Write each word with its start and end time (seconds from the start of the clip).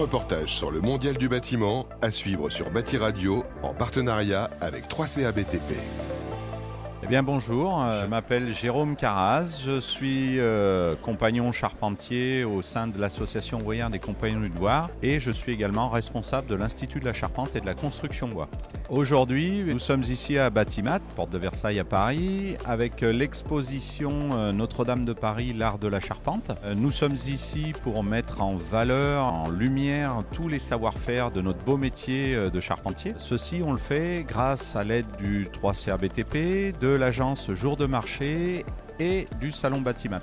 reportage 0.00 0.54
sur 0.54 0.70
le 0.70 0.80
mondial 0.80 1.18
du 1.18 1.28
bâtiment 1.28 1.86
à 2.00 2.10
suivre 2.10 2.48
sur 2.48 2.70
Bâti 2.70 2.96
Radio 2.96 3.44
en 3.62 3.74
partenariat 3.74 4.48
avec 4.62 4.88
3CA 4.88 5.30
BTP. 5.30 5.76
Eh 7.02 7.06
bien 7.06 7.22
bonjour, 7.22 7.82
euh, 7.82 8.00
je 8.00 8.06
m'appelle 8.06 8.54
Jérôme 8.54 8.96
Carraz, 8.96 9.60
je 9.62 9.78
suis 9.78 10.40
euh, 10.40 10.94
compagnon 11.02 11.52
charpentier 11.52 12.44
au 12.44 12.62
sein 12.62 12.86
de 12.86 12.98
l'association 12.98 13.58
Voyard 13.58 13.90
des 13.90 13.98
Compagnons 13.98 14.40
du 14.40 14.48
Loire 14.58 14.88
et 15.02 15.20
je 15.20 15.30
suis 15.30 15.52
également 15.52 15.90
responsable 15.90 16.46
de 16.46 16.54
l'Institut 16.54 17.00
de 17.00 17.04
la 17.04 17.12
Charpente 17.12 17.54
et 17.54 17.60
de 17.60 17.66
la 17.66 17.74
Construction 17.74 18.26
Bois. 18.28 18.48
Aujourd'hui, 18.90 19.62
nous 19.64 19.78
sommes 19.78 20.02
ici 20.02 20.36
à 20.36 20.50
Batimat, 20.50 20.98
porte 21.14 21.30
de 21.30 21.38
Versailles 21.38 21.78
à 21.78 21.84
Paris, 21.84 22.56
avec 22.64 23.04
euh, 23.04 23.12
l'exposition 23.12 24.52
Notre-Dame 24.52 25.04
de 25.04 25.12
Paris, 25.12 25.52
l'art 25.54 25.78
de 25.78 25.86
la 25.86 26.00
charpente. 26.00 26.50
Nous 26.74 26.90
sommes 26.90 27.14
ici 27.14 27.72
pour 27.84 28.02
mettre 28.02 28.42
en 28.42 28.56
valeur, 28.56 29.26
en 29.26 29.48
lumière, 29.48 30.24
tous 30.32 30.48
les 30.48 30.58
savoir-faire 30.58 31.30
de 31.30 31.40
notre 31.40 31.64
beau 31.64 31.76
métier 31.76 32.36
de 32.50 32.60
charpentier. 32.60 33.14
Ceci, 33.18 33.62
on 33.64 33.72
le 33.72 33.78
fait 33.78 34.24
grâce 34.26 34.74
à 34.74 34.82
l'aide 34.82 35.06
du 35.22 35.46
3CRBTP, 35.46 36.76
de 36.76 36.88
l'agence 36.88 37.52
Jour 37.52 37.76
de 37.76 37.86
Marché 37.86 38.64
et 38.98 39.26
du 39.40 39.52
Salon 39.52 39.80
Batimat. 39.80 40.20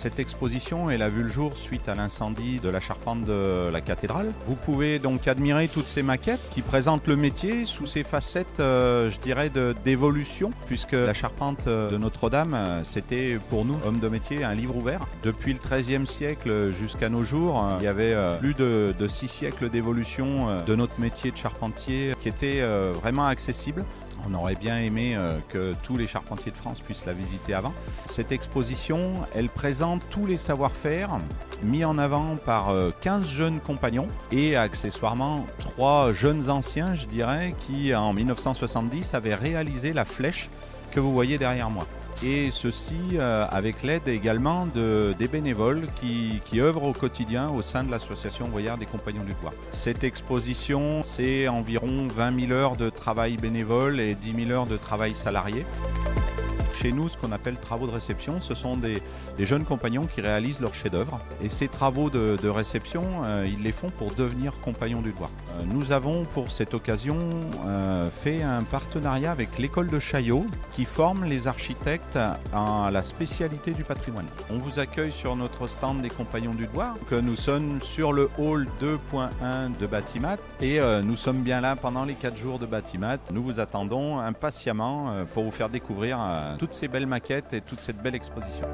Cette 0.00 0.18
exposition, 0.18 0.88
elle 0.88 1.02
a 1.02 1.10
vu 1.10 1.24
le 1.24 1.28
jour 1.28 1.58
suite 1.58 1.86
à 1.90 1.94
l'incendie 1.94 2.58
de 2.58 2.70
la 2.70 2.80
charpente 2.80 3.22
de 3.26 3.68
la 3.68 3.82
cathédrale. 3.82 4.30
Vous 4.46 4.56
pouvez 4.56 4.98
donc 4.98 5.28
admirer 5.28 5.68
toutes 5.68 5.88
ces 5.88 6.00
maquettes 6.00 6.40
qui 6.50 6.62
présentent 6.62 7.06
le 7.06 7.16
métier 7.16 7.66
sous 7.66 7.84
ses 7.84 8.02
facettes, 8.02 8.60
euh, 8.60 9.10
je 9.10 9.20
dirais, 9.20 9.50
d'évolution, 9.84 10.52
puisque 10.66 10.92
la 10.92 11.12
charpente 11.12 11.66
de 11.66 11.98
Notre-Dame, 11.98 12.54
euh, 12.54 12.80
c'était 12.82 13.38
pour 13.50 13.66
nous, 13.66 13.76
hommes 13.84 14.00
de 14.00 14.08
métier, 14.08 14.42
un 14.42 14.54
livre 14.54 14.74
ouvert. 14.74 15.00
Depuis 15.22 15.52
le 15.52 15.58
XIIIe 15.58 16.06
siècle 16.06 16.72
jusqu'à 16.72 17.10
nos 17.10 17.22
jours, 17.22 17.62
euh, 17.62 17.76
il 17.80 17.84
y 17.84 17.86
avait 17.86 18.16
plus 18.38 18.54
de, 18.54 18.94
de 18.98 19.06
six 19.06 19.28
siècles 19.28 19.68
d'évolution 19.68 20.62
de 20.66 20.74
notre 20.74 20.98
métier 20.98 21.30
de 21.30 21.36
charpentier 21.36 22.14
qui 22.20 22.30
était 22.30 22.62
vraiment 23.02 23.26
accessible. 23.26 23.84
On 24.28 24.34
aurait 24.34 24.54
bien 24.54 24.78
aimé 24.78 25.14
euh, 25.14 25.38
que 25.48 25.72
tous 25.82 25.96
les 25.96 26.06
charpentiers 26.06 26.52
de 26.52 26.56
France 26.56 26.80
puissent 26.80 27.06
la 27.06 27.12
visiter 27.12 27.54
avant. 27.54 27.72
Cette 28.06 28.32
exposition, 28.32 29.14
elle 29.34 29.48
présente 29.48 30.02
tous 30.10 30.26
les 30.26 30.36
savoir-faire 30.36 31.18
mis 31.62 31.84
en 31.84 31.98
avant 31.98 32.36
par 32.36 32.74
15 33.00 33.20
euh, 33.20 33.24
jeunes 33.24 33.60
compagnons 33.60 34.08
et 34.32 34.56
accessoirement 34.56 35.46
3 35.58 36.12
jeunes 36.12 36.48
anciens, 36.50 36.94
je 36.94 37.06
dirais, 37.06 37.54
qui 37.60 37.94
en 37.94 38.12
1970 38.12 39.14
avaient 39.14 39.34
réalisé 39.34 39.92
la 39.92 40.04
flèche 40.04 40.48
que 40.92 41.00
vous 41.00 41.12
voyez 41.12 41.38
derrière 41.38 41.70
moi 41.70 41.86
et 42.22 42.50
ceci 42.50 42.94
euh, 43.14 43.46
avec 43.50 43.82
l'aide 43.82 44.08
également 44.08 44.66
de, 44.66 45.14
des 45.18 45.28
bénévoles 45.28 45.86
qui, 45.96 46.40
œuvrent 46.60 46.84
au 46.84 46.92
quotidien 46.92 47.48
au 47.48 47.62
sein 47.62 47.84
de 47.84 47.90
l'association 47.90 48.44
Voyard 48.46 48.76
des 48.76 48.86
Compagnons 48.86 49.24
du 49.24 49.32
Doigt. 49.40 49.52
Cette 49.70 50.04
exposition, 50.04 51.02
c'est 51.02 51.48
environ 51.48 52.08
20 52.08 52.48
000 52.48 52.52
heures 52.52 52.76
de 52.76 52.90
travail 52.90 53.36
bénévole 53.36 54.00
et 54.00 54.14
10 54.14 54.46
000 54.46 54.50
heures 54.50 54.66
de 54.66 54.76
travail 54.76 55.14
salarié 55.14 55.64
chez 56.72 56.92
nous 56.92 57.08
ce 57.08 57.16
qu'on 57.16 57.32
appelle 57.32 57.56
travaux 57.56 57.86
de 57.86 57.92
réception. 57.92 58.40
Ce 58.40 58.54
sont 58.54 58.76
des, 58.76 59.02
jeunes 59.38 59.64
compagnons 59.64 60.04
qui 60.04 60.20
réalisent 60.20 60.60
leurs 60.60 60.74
chefs-d'œuvre. 60.74 61.18
Et 61.42 61.48
ces 61.48 61.68
travaux 61.68 62.10
de, 62.10 62.48
réception, 62.48 63.02
euh, 63.24 63.46
ils 63.46 63.62
les 63.62 63.72
font 63.72 63.90
pour 63.90 64.12
devenir 64.14 64.52
compagnons 64.60 65.00
du 65.00 65.12
doigt. 65.12 65.30
Euh, 65.52 65.62
nous 65.72 65.92
avons 65.92 66.24
pour 66.24 66.50
cette 66.50 66.74
occasion 66.74 67.18
euh, 67.66 68.10
fait 68.10 68.42
un 68.42 68.62
partenariat 68.62 69.30
avec 69.30 69.58
l'école 69.58 69.88
de 69.88 69.98
Chaillot 69.98 70.42
qui 70.72 70.84
forme 70.84 71.24
les 71.24 71.46
architectes 71.46 72.18
à 72.52 72.90
la 72.92 73.02
spécialité 73.02 73.72
du 73.72 73.84
patrimoine. 73.84 74.26
On 74.50 74.58
vous 74.58 74.78
accueille 74.78 75.12
sur 75.12 75.36
notre 75.36 75.66
stand 75.66 76.02
des 76.02 76.10
compagnons 76.10 76.54
du 76.54 76.66
doigt. 76.66 76.94
Que 77.08 77.14
nous 77.14 77.36
sommes 77.36 77.80
sur 77.80 78.12
le 78.12 78.28
hall 78.38 78.66
2.1 78.80 79.78
de 79.78 79.86
Batimat 79.86 80.36
et 80.60 80.80
nous 81.02 81.16
sommes 81.16 81.42
bien 81.42 81.60
là 81.60 81.76
pendant 81.76 82.04
les 82.04 82.14
4 82.14 82.36
jours 82.36 82.58
de 82.58 82.66
Batimat. 82.66 83.18
Nous 83.32 83.42
vous 83.42 83.60
attendons 83.60 84.18
impatiemment 84.18 85.24
pour 85.32 85.44
vous 85.44 85.50
faire 85.50 85.68
découvrir 85.68 86.18
toutes 86.60 86.74
ces 86.74 86.88
belles 86.88 87.06
maquettes 87.06 87.54
et 87.54 87.62
toute 87.62 87.80
cette 87.80 87.96
belle 88.02 88.14
exposition. 88.14 88.66